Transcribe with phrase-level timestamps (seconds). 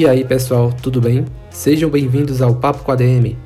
[0.00, 1.26] E aí pessoal, tudo bem?
[1.50, 3.36] Sejam bem-vindos ao Papo com a DM.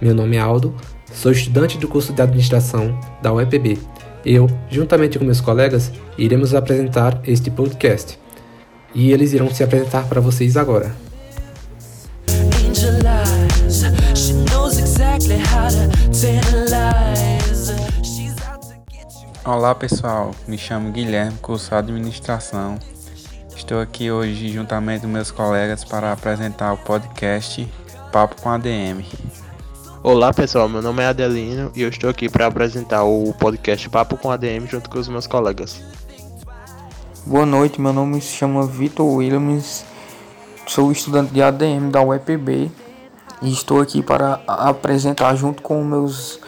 [0.00, 0.72] Meu nome é Aldo,
[1.12, 3.80] sou estudante do curso de Administração da UEPB.
[4.24, 8.16] Eu, juntamente com meus colegas, iremos apresentar este podcast.
[8.94, 10.94] E eles irão se apresentar para vocês agora.
[19.44, 22.78] Olá pessoal, me chamo Guilherme, curso Administração
[23.64, 27.66] Estou aqui hoje juntamente com meus colegas para apresentar o podcast
[28.12, 29.02] Papo com ADM.
[30.02, 34.18] Olá pessoal, meu nome é Adelino e eu estou aqui para apresentar o podcast Papo
[34.18, 35.82] com ADM junto com os meus colegas.
[37.24, 39.82] Boa noite, meu nome se chama Vitor Williams,
[40.66, 42.70] sou estudante de ADM da UEPB
[43.40, 46.38] e estou aqui para apresentar junto com meus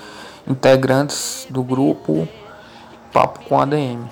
[0.47, 2.29] integrantes do grupo
[3.11, 4.05] Papo com ADM.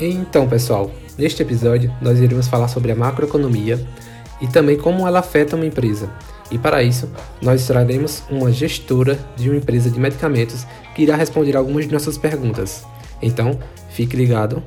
[0.00, 3.84] Então, pessoal, neste episódio nós iremos falar sobre a macroeconomia
[4.40, 6.08] e também como ela afeta uma empresa.
[6.50, 7.10] E para isso,
[7.42, 12.16] nós traremos uma gestora de uma empresa de medicamentos que irá responder algumas de nossas
[12.16, 12.84] perguntas.
[13.20, 13.58] Então,
[13.90, 14.62] fique ligado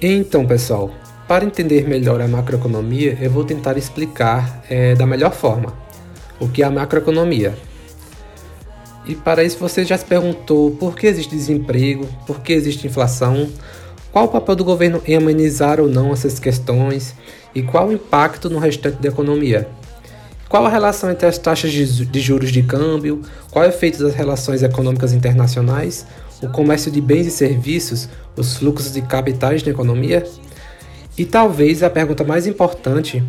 [0.00, 0.90] Então, pessoal,
[1.28, 5.72] para entender melhor a macroeconomia, eu vou tentar explicar é, da melhor forma
[6.40, 7.56] o que é a macroeconomia.
[9.06, 13.48] E para isso você já se perguntou por que existe desemprego, por que existe inflação,
[14.10, 17.14] qual o papel do governo em amenizar ou não essas questões
[17.54, 19.68] e qual o impacto no restante da economia.
[20.52, 24.12] Qual a relação entre as taxas de juros de câmbio, qual é o efeito das
[24.12, 26.04] relações econômicas internacionais,
[26.42, 30.26] o comércio de bens e serviços, os fluxos de capitais na economia?
[31.16, 33.24] E talvez a pergunta mais importante: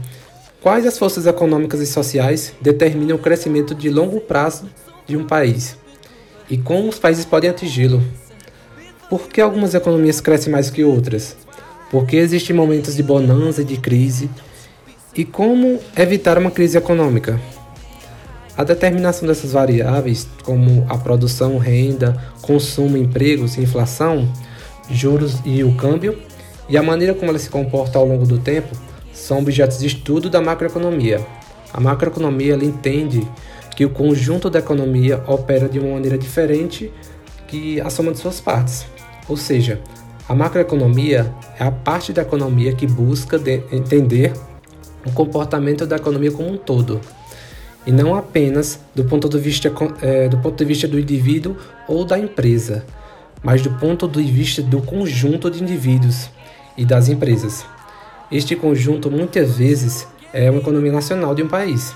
[0.62, 4.66] quais as forças econômicas e sociais determinam o crescimento de longo prazo
[5.08, 5.78] de um país?
[6.50, 8.04] E como os países podem atingi-lo?
[9.10, 11.38] Por que algumas economias crescem mais que outras?
[11.90, 14.30] Por que existem momentos de bonança e de crise?
[15.16, 17.40] E como evitar uma crise econômica?
[18.58, 24.28] A determinação dessas variáveis, como a produção, renda, consumo, empregos, inflação,
[24.90, 26.18] juros e o câmbio,
[26.68, 28.76] e a maneira como ela se comporta ao longo do tempo,
[29.14, 31.24] são objetos de estudo da macroeconomia.
[31.72, 33.22] A macroeconomia entende
[33.76, 36.92] que o conjunto da economia opera de uma maneira diferente
[37.48, 38.88] que a soma de suas partes.
[39.30, 39.80] Ou seja,
[40.28, 43.40] a macroeconomia é a parte da economia que busca
[43.72, 44.34] entender
[45.06, 47.02] o comportamento da economia como um todo
[47.86, 49.72] e não apenas do ponto de vista,
[50.02, 52.86] é, do, ponto de vista do indivíduo ou da empresa,
[53.42, 56.30] mas do ponto de vista do conjunto de indivíduos
[56.78, 57.66] e das empresas.
[58.32, 61.94] Este conjunto muitas vezes é uma economia nacional de um país,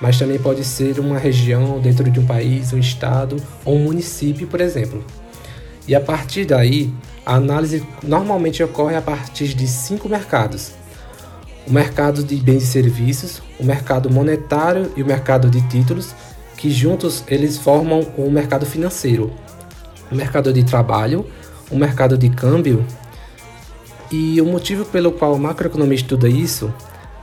[0.00, 4.46] mas também pode ser uma região dentro de um país, um estado ou um município,
[4.46, 5.02] por exemplo.
[5.88, 6.92] E a partir daí,
[7.24, 10.72] a análise normalmente ocorre a partir de cinco mercados,
[11.70, 16.12] o mercado de bens e serviços, o mercado monetário e o mercado de títulos,
[16.56, 19.32] que juntos eles formam o mercado financeiro,
[20.10, 21.24] o mercado de trabalho,
[21.70, 22.84] o mercado de câmbio.
[24.10, 26.74] E o motivo pelo qual a macroeconomia estuda isso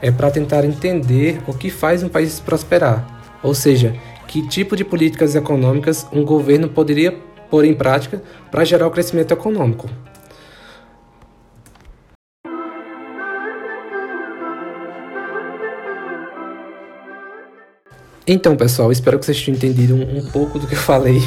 [0.01, 3.05] é para tentar entender o que faz um país prosperar,
[3.43, 3.93] ou seja,
[4.27, 7.11] que tipo de políticas econômicas um governo poderia
[7.49, 9.89] pôr em prática para gerar o crescimento econômico.
[18.29, 21.21] Então, pessoal, espero que vocês tenham entendido um, um pouco do que eu falei.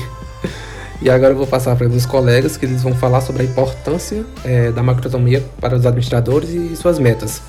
[1.00, 4.23] E agora eu vou passar para os colegas que eles vão falar sobre a importância
[4.44, 7.41] é, da macroeconomia para os administradores e suas metas.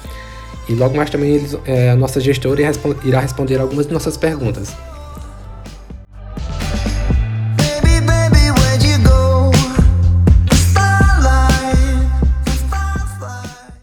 [0.70, 2.62] E logo mais também eles, é, a nossa gestora
[3.04, 4.74] irá responder algumas de nossas perguntas.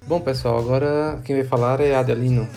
[0.07, 2.49] Bom pessoal, agora quem vai falar é Adelino.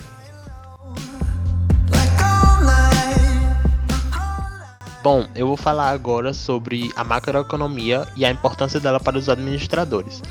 [5.02, 10.22] Bom, eu vou falar agora sobre a macroeconomia e a importância dela para os administradores.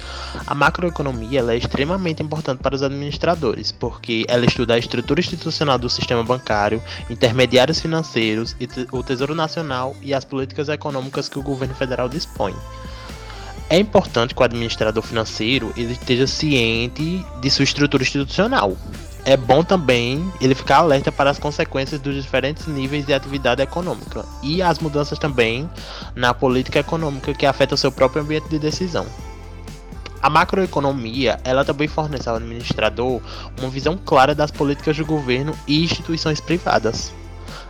[0.47, 5.89] A macroeconomia é extremamente importante para os administradores, porque ela estuda a estrutura institucional do
[5.89, 8.55] sistema bancário, intermediários financeiros,
[8.93, 12.55] o Tesouro Nacional e as políticas econômicas que o governo federal dispõe.
[13.69, 18.77] É importante que o administrador financeiro esteja ciente de sua estrutura institucional,
[19.23, 24.25] é bom também ele ficar alerta para as consequências dos diferentes níveis de atividade econômica
[24.41, 25.69] e as mudanças também
[26.15, 29.05] na política econômica que afeta o seu próprio ambiente de decisão.
[30.21, 33.21] A macroeconomia, ela também fornece ao administrador
[33.59, 37.11] uma visão clara das políticas do governo e instituições privadas,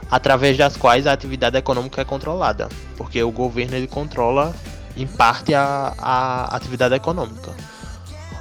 [0.09, 2.67] através das quais a atividade econômica é controlada,
[2.97, 4.53] porque o governo ele controla
[4.97, 7.55] em parte a, a atividade econômica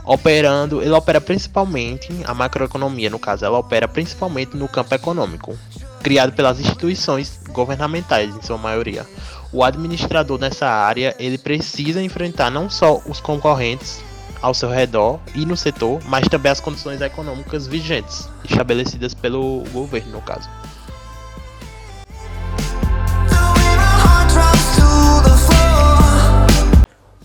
[0.05, 5.57] operando, ele opera principalmente, a macroeconomia no caso, ela opera principalmente no campo econômico,
[6.03, 9.07] criado pelas instituições governamentais em sua maioria.
[9.53, 14.03] O administrador nessa área, ele precisa enfrentar não só os concorrentes
[14.41, 20.13] ao seu redor e no setor, mas também as condições econômicas vigentes, estabelecidas pelo governo
[20.13, 20.49] no caso.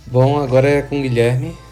[0.08, 1.65] Bom, agora é com o Guilherme.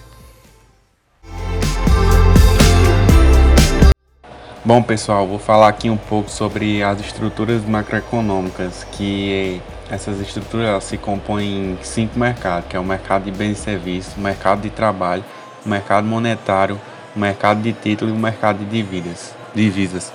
[4.65, 10.97] Bom, pessoal, vou falar aqui um pouco sobre as estruturas macroeconômicas, que essas estruturas se
[10.97, 14.69] compõem em cinco mercados, que é o mercado de bens e serviços, o mercado de
[14.69, 15.21] trabalho,
[15.65, 16.79] o mercado monetário,
[17.13, 20.13] o mercado de títulos e o mercado de dívidas, divisas.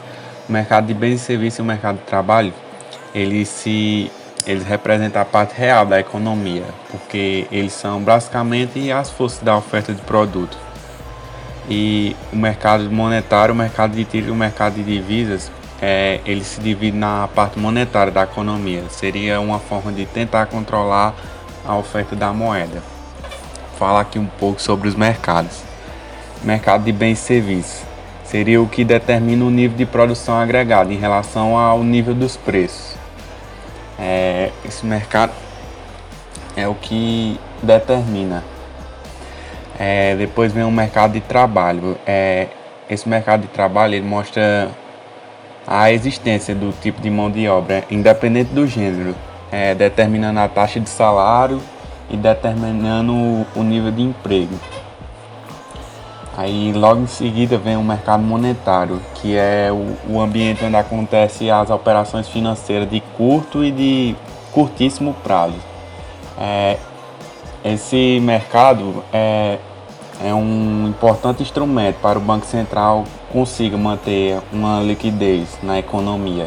[0.49, 2.55] O mercado de bens e serviços e o mercado de trabalho,
[3.15, 4.11] eles se
[4.47, 9.93] eles representam a parte real da economia, porque eles são basicamente as forças da oferta
[9.93, 10.68] de produtos
[11.69, 15.50] e o mercado monetário, o mercado de títulos e o mercado de divisas,
[15.81, 18.85] é, ele se divide na parte monetária da economia.
[18.91, 21.15] Seria uma forma de tentar controlar
[21.65, 22.82] a oferta da moeda.
[23.79, 25.62] Falar aqui um pouco sobre os mercados.
[26.43, 27.88] Mercado de bens e serviços
[28.25, 32.94] seria o que determina o nível de produção agregado em relação ao nível dos preços.
[33.99, 35.32] É, esse mercado
[36.55, 38.44] é o que determina
[39.79, 41.97] é, depois vem o mercado de trabalho.
[42.07, 42.49] É,
[42.91, 44.71] esse mercado de trabalho ele mostra
[45.67, 49.15] a existência do tipo de mão de obra, independente do gênero,
[49.53, 51.61] é, determinando a taxa de salário
[52.11, 54.55] e determinando o nível de emprego.
[56.37, 61.51] Aí logo em seguida vem o mercado monetário, que é o, o ambiente onde acontecem
[61.51, 64.17] as operações financeiras de curto e de
[64.53, 65.57] curtíssimo prazo.
[66.41, 66.79] É,
[67.65, 69.59] esse mercado é,
[70.23, 76.47] é um importante instrumento para o Banco Central consiga manter uma liquidez na economia.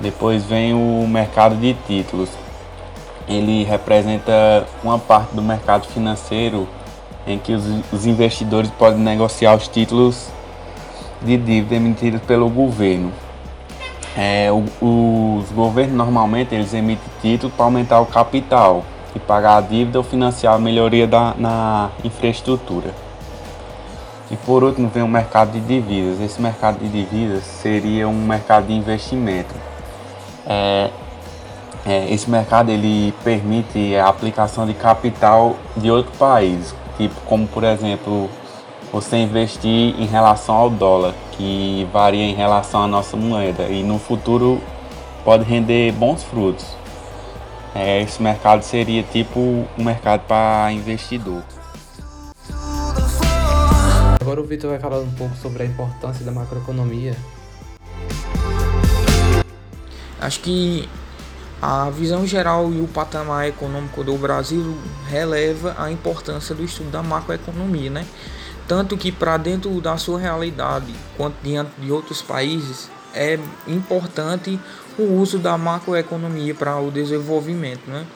[0.00, 2.30] Depois vem o mercado de títulos.
[3.28, 6.66] Ele representa uma parte do mercado financeiro
[7.26, 10.28] em que os, os investidores podem negociar os títulos
[11.20, 13.12] de dívida emitidos pelo governo.
[14.16, 18.82] É, o, os governos normalmente eles emitem títulos para aumentar o capital
[19.18, 22.92] pagar a dívida ou financiar a melhoria da, na infraestrutura.
[24.30, 26.20] E por último vem o mercado de divisas.
[26.20, 29.54] Esse mercado de divisas seria um mercado de investimento.
[30.46, 30.90] É,
[31.86, 37.64] é, esse mercado ele permite a aplicação de capital de outro país, tipo como por
[37.64, 38.28] exemplo
[38.92, 43.98] você investir em relação ao dólar, que varia em relação à nossa moeda e no
[43.98, 44.60] futuro
[45.24, 46.66] pode render bons frutos.
[47.80, 51.44] É, esse mercado seria tipo um mercado para investidor.
[54.20, 57.16] Agora o Vitor vai falar um pouco sobre a importância da macroeconomia.
[60.20, 60.88] Acho que
[61.62, 67.00] a visão geral e o patamar econômico do Brasil releva a importância do estudo da
[67.00, 68.04] macroeconomia, né?
[68.66, 74.58] Tanto que para dentro da sua realidade, quanto diante de outros países, é importante
[74.98, 77.88] o uso da macroeconomia para o desenvolvimento.
[77.88, 78.06] Né?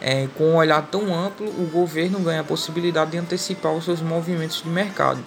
[0.00, 4.00] É, com um olhar tão amplo, o governo ganha a possibilidade de antecipar os seus
[4.00, 5.20] movimentos de mercado,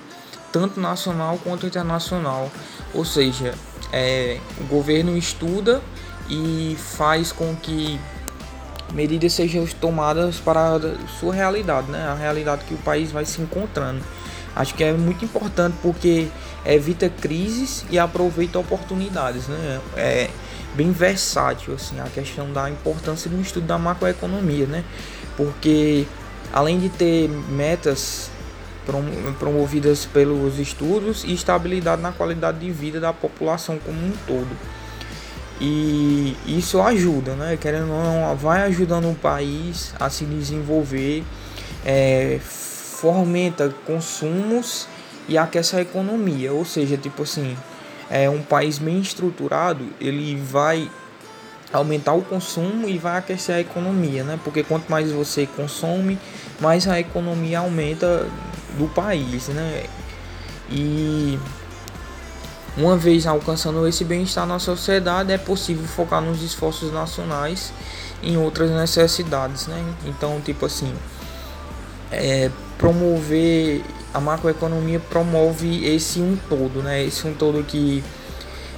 [0.51, 2.51] tanto nacional quanto internacional.
[2.93, 3.53] Ou seja,
[3.91, 5.81] é, o governo estuda
[6.29, 7.99] e faz com que
[8.93, 10.79] medidas sejam tomadas para a
[11.19, 12.07] sua realidade, né?
[12.07, 14.01] a realidade que o país vai se encontrando.
[14.57, 16.27] Acho que é muito importante porque
[16.65, 19.79] evita crises e aproveita oportunidades, né?
[19.95, 20.29] É
[20.75, 24.83] bem versátil assim a questão da importância do estudo da macroeconomia, né?
[25.35, 26.07] Porque
[26.51, 28.31] além de ter metas
[29.37, 34.57] promovidas pelos estudos e estabilidade na qualidade de vida da população como um todo.
[35.61, 37.57] E isso ajuda, né?
[37.57, 41.23] Querendo ou não, vai ajudando o país a se desenvolver,
[41.85, 42.39] é,
[43.01, 44.87] fomenta consumos
[45.27, 46.51] e aquece a economia.
[46.53, 47.55] Ou seja, tipo assim,
[48.09, 50.89] é um país bem estruturado, ele vai
[51.71, 54.39] aumentar o consumo e vai aquecer a economia, né?
[54.43, 56.17] Porque quanto mais você consome,
[56.59, 58.25] mais a economia aumenta
[58.77, 59.83] do país, né?
[60.69, 61.37] E
[62.77, 67.73] Uma vez alcançando esse bem-estar na sociedade, é possível focar nos esforços nacionais
[68.21, 69.83] em outras necessidades, né?
[70.05, 70.93] Então, tipo assim,
[72.11, 73.83] é, promover
[74.13, 77.03] a macroeconomia promove esse um todo, né?
[77.03, 78.03] Esse um todo que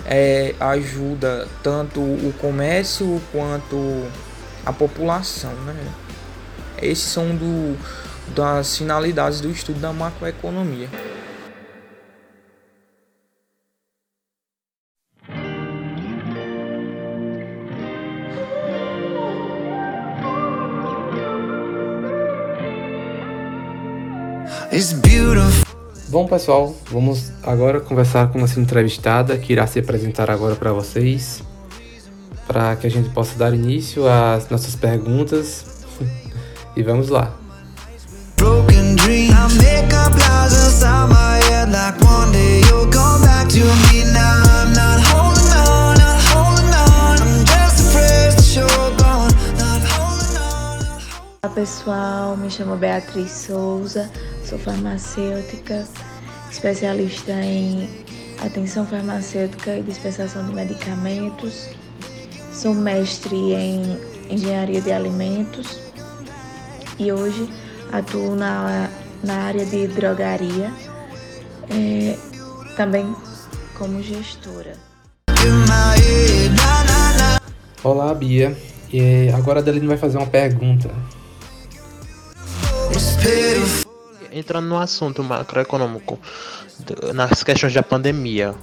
[0.05, 4.05] é, ajuda tanto o comércio quanto
[4.65, 5.75] a população, né?
[6.81, 7.77] Esses são do,
[8.35, 10.89] das finalidades do estudo da macroeconomia.
[26.09, 31.43] Bom pessoal, vamos agora conversar com nossa entrevistada que irá se apresentar agora para vocês,
[32.47, 35.65] para que a gente possa dar início às nossas perguntas.
[36.75, 37.33] E vamos lá.
[51.41, 54.09] Olá pessoal, me chamo Beatriz Souza.
[54.49, 55.87] Sou farmacêutica,
[56.49, 57.87] especialista em
[58.43, 61.69] atenção farmacêutica e dispensação de medicamentos.
[62.51, 65.79] Sou mestre em engenharia de alimentos
[66.97, 67.47] e hoje
[67.91, 68.89] atuo na,
[69.23, 70.73] na área de drogaria,
[71.69, 72.17] é,
[72.75, 73.15] também
[73.77, 74.73] como gestora.
[77.83, 78.57] Olá, Bia.
[78.91, 80.89] E agora a Adeline vai fazer uma pergunta
[84.31, 86.19] entrando no assunto macroeconômico,
[87.13, 88.55] nas questões da pandemia,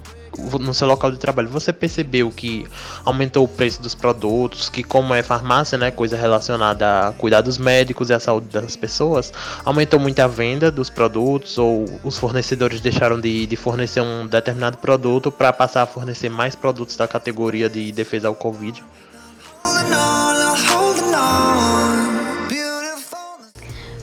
[0.60, 2.66] no seu local de trabalho, você percebeu que
[3.04, 8.10] aumentou o preço dos produtos, que como é farmácia, né, coisa relacionada a cuidados médicos
[8.10, 9.32] e à saúde das pessoas,
[9.64, 14.78] aumentou muito a venda dos produtos ou os fornecedores deixaram de, de fornecer um determinado
[14.78, 18.84] produto para passar a fornecer mais produtos da categoria de defesa ao Covid?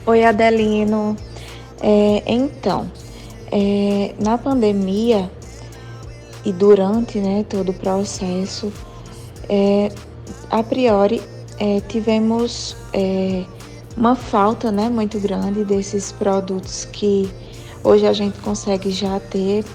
[0.06, 1.16] Oi, Adelino.
[1.86, 2.90] É, então,
[3.52, 5.30] é, na pandemia
[6.46, 8.72] e durante né, todo o processo,
[9.50, 9.92] é,
[10.50, 11.22] a priori
[11.60, 13.44] é, tivemos é,
[13.98, 17.30] uma falta né, muito grande desses produtos que
[17.84, 19.66] hoje a gente consegue já ter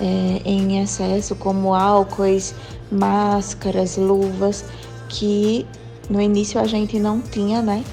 [0.00, 2.52] é, em excesso, como álcoois,
[2.90, 4.64] máscaras, luvas,
[5.08, 5.64] que
[6.10, 7.84] no início a gente não tinha, né?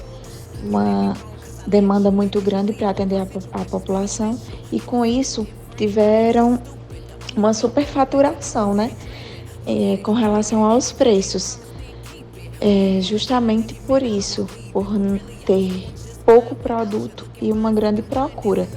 [0.64, 1.14] Uma,
[1.66, 4.38] demanda muito grande para atender a, a, população
[4.70, 6.60] e com isso tiveram
[7.36, 8.90] uma superfaturação, né?
[9.66, 11.58] É, com relação aos preços.
[12.60, 14.86] É, justamente por isso, por
[15.44, 15.88] ter
[16.24, 18.68] pouco produto e uma grande procura.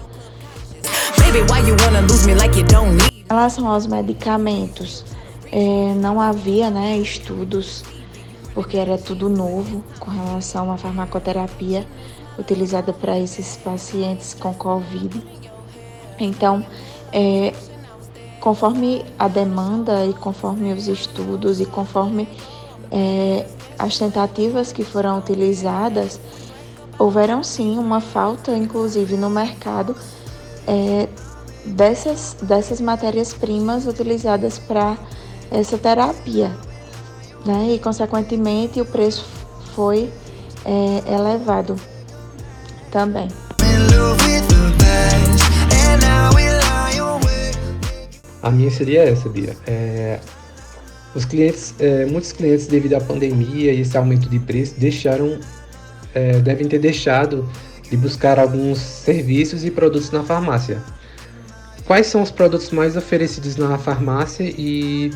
[3.12, 5.06] Em relação aos medicamentos,
[5.51, 7.84] é, não havia né, estudos,
[8.54, 11.86] porque era tudo novo com relação à farmacoterapia
[12.38, 15.22] utilizada para esses pacientes com Covid.
[16.20, 16.65] Então,
[17.12, 17.54] é,
[18.39, 22.27] conforme a demanda e conforme os estudos e conforme
[22.92, 26.20] é, as tentativas que foram utilizadas,
[26.98, 29.96] houveram sim uma falta, inclusive no mercado,
[30.68, 31.10] é,
[31.65, 34.98] dessas, dessas matérias-primas utilizadas para
[35.51, 36.56] essa terapia.
[37.46, 37.74] Né?
[37.74, 39.25] E, consequentemente, o preço
[39.75, 40.12] foi
[40.63, 41.75] é, elevado
[42.95, 43.27] também.
[48.41, 49.53] A minha seria essa, Bia.
[49.67, 50.17] É,
[51.13, 55.37] os clientes, é, muitos clientes, devido à pandemia e esse aumento de preço, deixaram,
[56.13, 57.45] é, devem ter deixado
[57.89, 60.81] de buscar alguns serviços e produtos na farmácia.
[61.85, 65.11] Quais são os produtos mais oferecidos na farmácia e,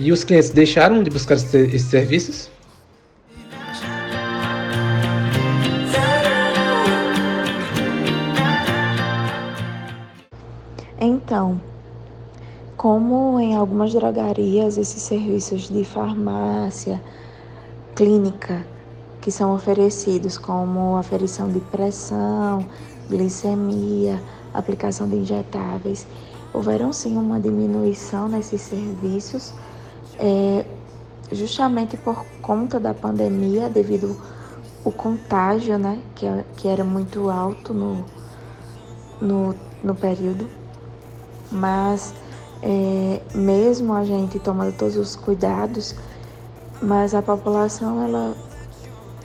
[0.00, 2.51] e os clientes deixaram de buscar esses serviços?
[11.32, 11.58] Então,
[12.76, 17.02] como em algumas drogarias, esses serviços de farmácia,
[17.94, 18.66] clínica,
[19.18, 22.66] que são oferecidos, como aferição de pressão,
[23.08, 24.22] glicemia,
[24.52, 26.06] aplicação de injetáveis,
[26.52, 29.54] houveram sim uma diminuição nesses serviços,
[30.18, 30.66] é,
[31.32, 34.20] justamente por conta da pandemia, devido
[34.84, 36.26] o contágio, né, que,
[36.58, 38.04] que era muito alto no,
[39.18, 40.60] no, no período
[41.52, 42.14] mas
[42.62, 45.94] é, mesmo a gente tomando todos os cuidados,
[46.80, 48.34] mas a população ela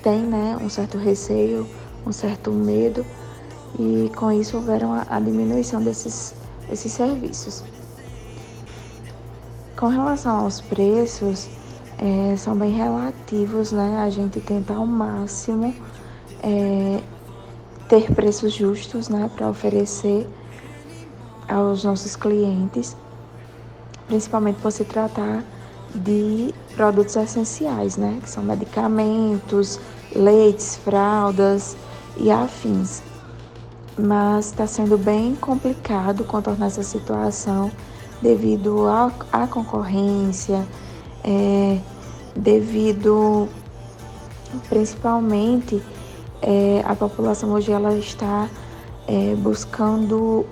[0.04, 1.68] tem né, um certo receio,
[2.06, 3.06] um certo medo
[3.80, 6.36] e com isso houveram a, a diminuição desses,
[6.70, 7.64] desses serviços.
[9.78, 11.48] Com relação aos preços,
[12.00, 14.00] é, são bem relativos, né?
[14.00, 15.74] A gente tenta ao máximo
[16.42, 17.00] é,
[17.88, 20.28] ter preços justos, né, para oferecer
[21.48, 22.96] aos nossos clientes,
[24.08, 25.44] principalmente por se tratar
[25.94, 29.80] de produtos essenciais, né, que são medicamentos,
[30.16, 31.76] leites, fraldas
[32.18, 33.02] e afins.
[33.98, 37.72] Mas está sendo bem complicado contornar essa situação
[38.22, 38.86] devido
[39.32, 40.66] à concorrência,
[41.24, 41.80] é,
[42.36, 43.48] devido
[44.70, 45.82] principalmente
[46.42, 48.48] é, a população hoje ela está
[49.08, 50.46] é, buscando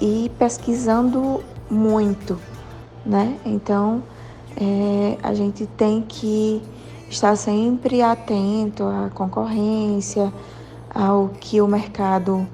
[0.00, 2.38] e pesquisando muito,
[3.04, 3.38] né?
[3.44, 4.02] Então
[4.56, 6.62] é, a gente tem que
[7.10, 10.32] estar sempre atento à concorrência,
[10.94, 12.46] ao que o mercado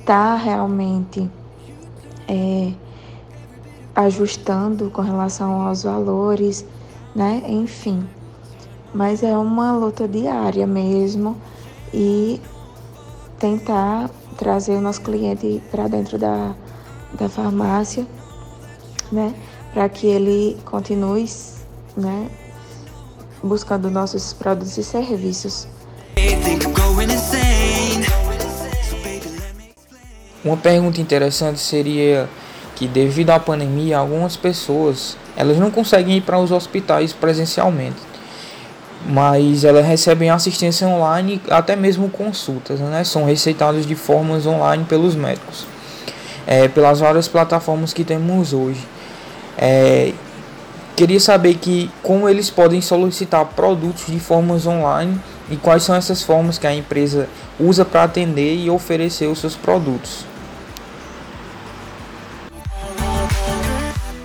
[0.00, 1.30] está realmente
[2.26, 2.72] é,
[3.94, 6.64] ajustando com relação aos valores,
[7.14, 7.42] né?
[7.46, 8.08] Enfim.
[8.94, 11.36] Mas é uma luta diária mesmo
[11.92, 12.40] e
[13.38, 16.54] tentar trazer o nosso cliente para dentro da,
[17.18, 18.06] da farmácia,
[19.12, 19.34] né?
[19.74, 21.28] Para que ele continue,
[21.96, 22.30] né?
[23.42, 25.68] Buscando nossos produtos e serviços.
[30.44, 32.28] Uma pergunta interessante seria
[32.76, 37.96] que devido à pandemia, algumas pessoas elas não conseguem ir para os hospitais presencialmente,
[39.08, 43.02] mas elas recebem assistência online, até mesmo consultas, né?
[43.04, 45.64] São receitadas de formas online pelos médicos,
[46.46, 48.86] é, pelas várias plataformas que temos hoje.
[49.56, 50.12] É,
[50.94, 55.18] queria saber que como eles podem solicitar produtos de formas online
[55.50, 59.56] e quais são essas formas que a empresa usa para atender e oferecer os seus
[59.56, 60.26] produtos.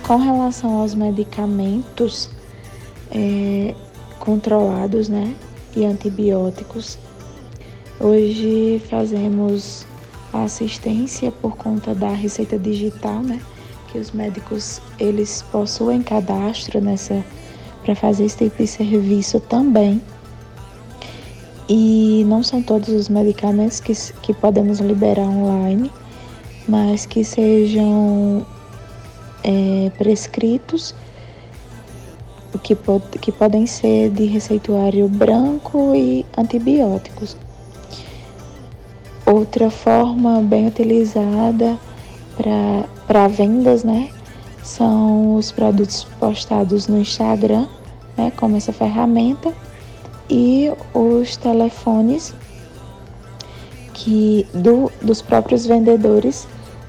[0.02, 2.28] Com relação aos medicamentos
[3.10, 3.74] é,
[4.24, 5.34] controlados, né,
[5.76, 6.98] e antibióticos,
[8.00, 9.86] hoje fazemos
[10.32, 13.40] assistência por conta da receita digital, né,
[13.90, 17.24] que os médicos eles possuem cadastro nessa
[17.84, 20.00] para fazer esse tipo de serviço também.
[21.68, 25.90] E não são todos os medicamentos que, que podemos liberar online,
[26.66, 28.44] mas que sejam
[29.42, 30.94] é, prescritos
[32.58, 37.36] que, pod que podem ser de receituário branco e antibióticos.
[39.26, 41.78] Outra forma bem utilizada
[43.06, 44.10] para vendas, né,
[44.62, 47.66] são os produtos postados no Instagram,
[48.16, 49.52] né, como essa ferramenta,
[50.28, 52.34] e os telefones
[53.92, 56.46] que do, dos próprios vendedores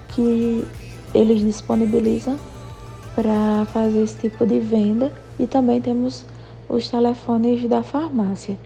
[0.10, 0.66] que
[1.14, 2.38] eles disponibilizam
[3.14, 6.26] para fazer esse tipo de venda e também temos
[6.70, 8.58] os telefones da farmácia.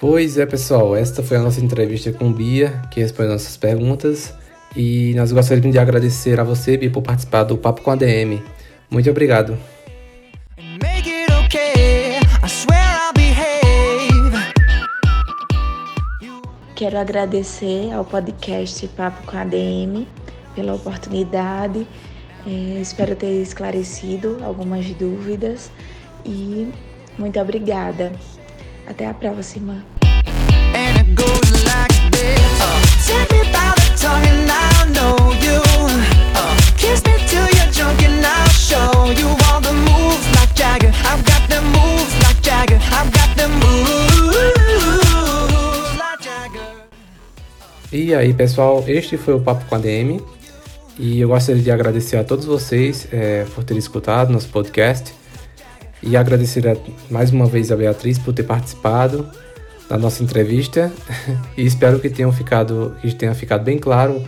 [0.00, 4.32] Pois é, pessoal, esta foi a nossa entrevista com Bia, que respondeu nossas perguntas.
[4.76, 8.42] E nós gostaríamos de agradecer a você, Bia, por participar do Papo com a DM.
[8.90, 9.58] Muito obrigado.
[16.78, 20.06] Quero agradecer ao podcast Papo com a DM
[20.54, 21.84] pela oportunidade.
[22.46, 25.72] É, espero ter esclarecido algumas dúvidas
[26.24, 26.72] e
[27.18, 28.12] muito obrigada.
[28.86, 29.84] Até a próxima.
[47.98, 50.22] E aí pessoal, este foi o Papo com a DM
[50.96, 55.12] e eu gostaria de agradecer a todos vocês é, por terem escutado nosso podcast
[56.00, 56.76] e agradecer a,
[57.10, 59.28] mais uma vez a Beatriz por ter participado
[59.88, 60.92] da nossa entrevista
[61.58, 64.22] e espero que tenham ficado, que tenha ficado bem claro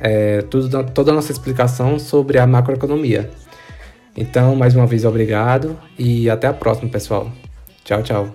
[0.00, 3.30] é, tudo, toda a nossa explicação sobre a macroeconomia.
[4.16, 7.30] Então, mais uma vez, obrigado e até a próxima, pessoal.
[7.84, 8.34] Tchau, tchau.